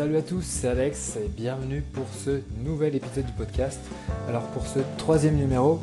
[0.00, 3.78] Salut à tous, c'est Alex et bienvenue pour ce nouvel épisode du podcast.
[4.28, 5.78] Alors pour ce troisième numéro,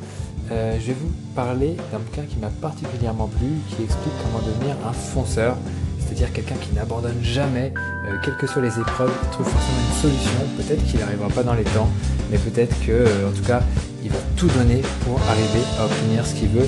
[0.52, 4.76] euh, je vais vous parler d'un bouquin qui m'a particulièrement plu, qui explique comment devenir
[4.88, 5.56] un fonceur,
[6.00, 7.74] c'est-à-dire quelqu'un qui n'abandonne jamais,
[8.08, 10.40] euh, quelles que soient les épreuves, qui trouve forcément une solution.
[10.58, 11.90] Peut-être qu'il n'arrivera pas dans les temps,
[12.32, 13.62] mais peut-être que, euh, tout cas,
[14.04, 16.68] il va tout donner pour arriver à obtenir ce qu'il veut.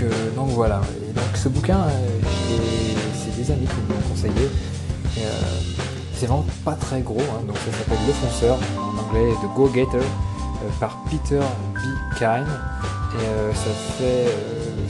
[0.00, 0.80] Donc, donc voilà.
[1.14, 1.86] Donc ce bouquin,
[2.48, 4.48] c'est des amis qui me l'ont conseillé.
[5.18, 5.30] Euh,
[6.14, 9.70] c'est vraiment pas très gros, hein, donc ça s'appelle Le Fonceur, en anglais The Go
[9.72, 11.40] Getter, euh, par Peter
[11.74, 12.16] B.
[12.18, 12.46] Kine.
[13.14, 14.26] Et euh, ça, fait,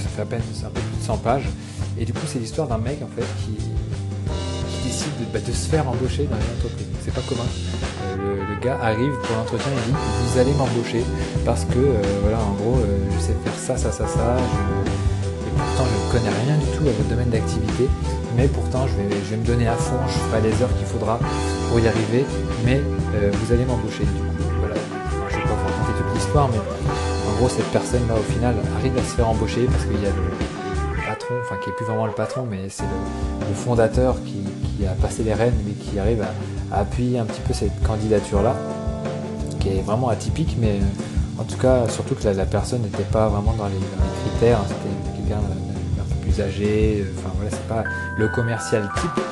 [0.03, 1.49] ça fait à peine un plus de 100 pages.
[1.99, 3.57] Et du coup, c'est l'histoire d'un mec en fait qui,
[4.85, 6.87] décide bah, de, se faire embaucher dans une entreprise.
[7.05, 7.47] C'est pas commun.
[8.17, 9.97] le, gars arrive pour l'entretien et dit
[10.33, 11.05] Vous allez m'embaucher
[11.45, 12.81] parce que, voilà, en gros,
[13.15, 14.37] je sais faire ça, ça, ça, ça.
[16.93, 17.89] Votre domaine d'activité.
[18.37, 21.19] Mais pourtant je vais, me donner à fond, je ferai les heures qu'il faudra
[21.69, 22.25] pour y arriver,
[22.65, 22.81] mais
[23.15, 24.05] euh, vous allez m'embaucher.
[24.05, 24.75] Du coup, voilà,
[25.29, 28.55] je ne vais pas vous raconter toute l'histoire, mais en gros cette personne-là au final
[28.79, 31.87] arrive à se faire embaucher parce qu'il y a le patron, enfin qui est plus
[31.87, 36.23] vraiment le patron, mais c'est le, fondateur qui, a passé les rênes, mais qui arrive
[36.23, 38.55] à, appuyer un petit peu cette candidature-là,
[39.59, 40.79] qui est vraiment atypique, mais
[41.39, 43.81] en tout cas surtout que la, personne n'était pas vraiment dans les,
[44.31, 45.41] critères, c'était quelqu'un
[46.41, 47.85] âgé, euh, enfin voilà, c'est pas
[48.17, 49.25] le commercial type.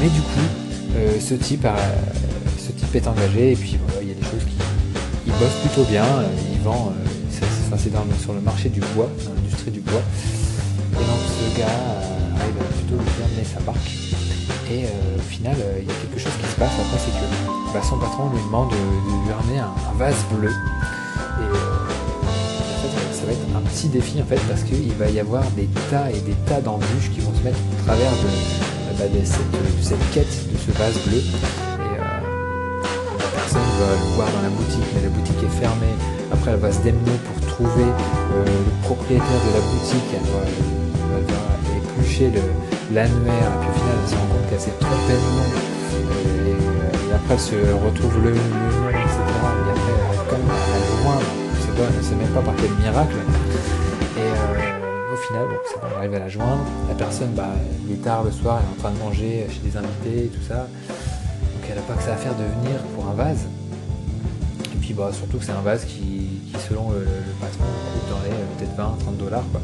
[0.00, 0.48] Mais du coup,
[0.96, 1.66] euh, ce, type
[2.58, 4.56] ce type est engagé et puis voilà, il y a des choses qui.
[5.26, 6.92] Il bosse plutôt bien, euh, il vend,
[7.30, 7.44] c'est
[8.20, 10.02] sur le marché du bois, dans l'industrie du bois.
[10.92, 13.90] Et donc ce gars arrive à plutôt bien mener sa barque.
[14.70, 17.80] Et au final, il y a quelque chose qui se passe après, c'est que bah,
[17.88, 20.50] son patron lui demande de, lui ramener un, vase bleu.
[20.50, 21.69] Et
[23.54, 26.60] un petit défi en fait parce qu'il va y avoir des tas et des tas
[26.60, 28.28] d'embûches qui vont se mettre au travers de,
[28.98, 29.04] bah,
[29.80, 31.18] cette, quête de ce vase bleu.
[31.18, 32.04] Et euh,
[33.18, 35.94] la personne va le voir dans la boutique, mais la boutique est fermée.
[36.32, 40.08] Après, elle va se démener pour trouver euh, le propriétaire de la boutique.
[40.14, 40.44] Elle va,
[41.76, 42.30] éplucher
[42.92, 46.50] l'annuaire et puis au final, elle se rend compte qu'elle s'est trompée de.
[46.50, 48.79] Et, après, elle se retrouve le, nom,
[51.80, 53.16] joindre ne sait même pas par quel miracle.
[54.16, 56.64] Et euh, au final, bon, on arrive à la joindre.
[56.88, 57.48] La personne, bah,
[57.86, 60.28] il est tard le soir, elle est en train de manger chez des invités et
[60.28, 60.66] tout ça.
[60.88, 63.46] Donc elle n'a pas que ça à faire de venir pour un vase.
[64.74, 66.28] Et puis bah, surtout que c'est un vase qui,
[66.68, 67.06] selon le,
[67.40, 69.44] patron, coûte dans les euh, peut-être 20, 30 dollars.
[69.50, 69.60] Quoi.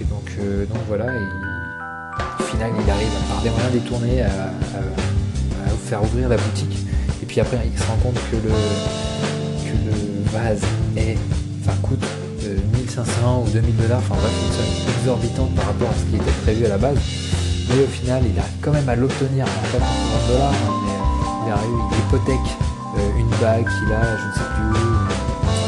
[0.00, 4.30] Et donc, euh, donc voilà, au final, il arrive par des moyens détournés à,
[5.84, 6.78] faire ouvrir la boutique.
[7.22, 8.52] Et puis après, il se rend compte que le,
[9.84, 10.62] le vase
[10.96, 11.16] est
[11.62, 12.04] enfin, coûte
[12.74, 16.16] 1500 euh, ou 2000 dollars, enfin bref, une somme exorbitante par rapport à ce qui
[16.16, 16.98] était prévu à la base.
[17.68, 19.86] Mais au final, il arrive quand même à l'obtenir, pour 20
[20.28, 22.50] dollars, hein, mais euh, il arrive, il hypothèque
[22.98, 24.84] euh, une bague qu'il a, je ne sais plus où,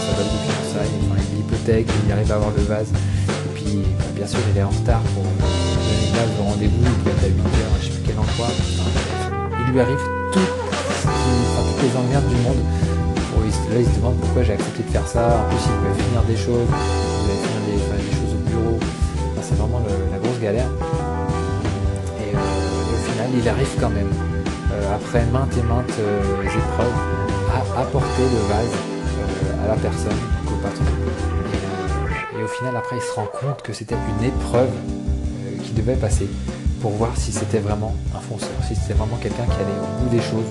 [0.04, 3.82] sa bague de fiançailles, enfin, il hypothèque, il arrive à avoir le vase, et puis
[3.98, 7.12] bah, bien sûr, il est en retard pour donner le vase au rendez-vous, il doit
[7.12, 8.50] être à 8h, je ne sais plus quel endroit,
[9.66, 12.60] il lui arrive tout, toutes les emmerdes du monde
[13.40, 15.40] là, il se demande pourquoi j'ai accepté de faire ça.
[15.40, 18.78] En plus, il devait finir des choses, il devait finir des, choses au bureau.
[19.42, 19.80] c'est vraiment
[20.10, 20.68] la grosse galère.
[22.20, 24.10] Et, euh, au final, il arrive quand même,
[24.72, 26.98] euh, après maintes et maintes euh, épreuves,
[27.52, 28.74] à apporter le vase
[29.64, 30.84] à la personne, au patron.
[32.38, 34.70] Et, au final, après, il se rend compte que c'était une épreuve
[35.62, 36.28] qu'il devait passer
[36.80, 40.10] pour voir si c'était vraiment un fonceur, si c'était vraiment quelqu'un qui allait au bout
[40.10, 40.44] des choses,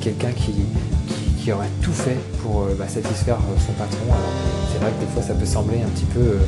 [0.00, 0.54] quelqu'un qui,
[1.42, 4.06] qui aurait tout fait pour euh, bah, satisfaire euh, son patron.
[4.06, 4.32] Alors
[4.70, 6.38] c'est vrai que des fois ça peut sembler un petit peu euh,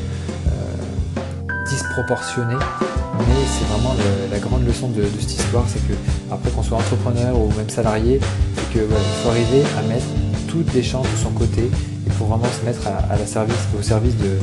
[1.67, 3.95] disproportionné, mais c'est vraiment
[4.31, 5.93] la grande leçon de, cette histoire, c'est que
[6.31, 8.19] après qu'on soit entrepreneur ou même salarié,
[8.55, 8.87] c'est qu'il
[9.23, 10.05] faut arriver à mettre
[10.47, 13.81] toutes les chances de son côté et pour vraiment se mettre à, la service, au
[13.81, 14.37] service de,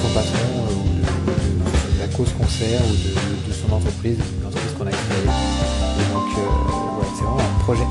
[0.00, 1.00] son patron ou
[1.96, 5.49] de, la cause qu'on sert ou de, son entreprise, l'entreprise qu'on a créée.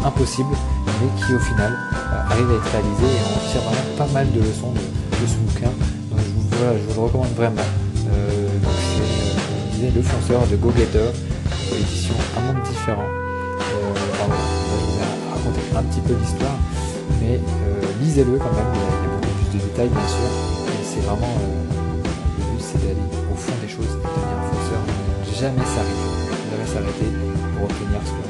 [0.06, 0.56] Impossible
[1.02, 4.32] mais qui au final euh, arrive à être réalisé et on tire vraiment pas mal
[4.32, 5.72] de leçons de, ce bouquin.
[6.12, 7.62] Donc je vous, le recommande vraiment.
[8.12, 11.10] Euh, donc c'est, euh, disais, Le Fonceur de Go Getter,
[11.72, 13.08] édition Un monde différent.
[13.60, 13.76] Je
[14.76, 16.58] vous ai raconté un petit peu l'histoire,
[17.22, 17.40] mais
[18.02, 20.30] lisez-le quand même, il y, a, beaucoup plus de détails bien sûr,
[20.84, 21.36] c'est vraiment
[22.38, 24.82] le but c'est d'aller au fond des choses, de devenir un fonceur,
[25.40, 26.12] jamais s'arrêter,
[26.52, 27.10] jamais s'arrêter
[27.56, 28.30] pour obtenir ce que l'on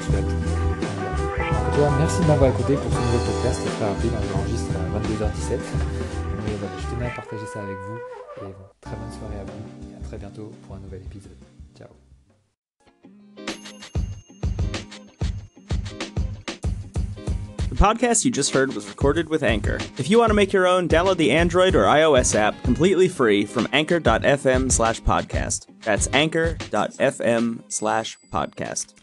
[1.80, 5.60] souhaite merci de m'avoir écouté pour ce nouveau podcast très rapide, on enregistre à 22h17.
[6.46, 7.98] Mais voilà, je tenais à partager ça avec vous
[8.46, 11.38] et très bonne soirée à vous très bientôt pour un nouvel épisode.
[11.78, 11.88] Ciao.
[17.70, 19.78] The podcast you just heard was recorded with Anchor.
[19.98, 23.46] If you want to make your own, download the Android or iOS app completely free
[23.46, 25.68] from anchor.fm slash podcast.
[25.84, 28.96] That's anchor.fm slash podcast.